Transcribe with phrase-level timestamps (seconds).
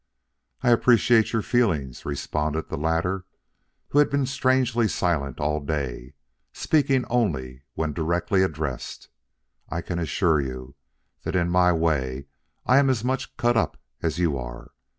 [0.63, 3.25] "I appreciate your feelings," responded the latter,
[3.89, 6.15] who had been strangely silent all day,
[6.53, 9.09] speaking only when directly addressed.
[9.69, 10.73] "I can assure you
[11.21, 12.25] that in my way
[12.65, 14.71] I'm as much cut up as you are.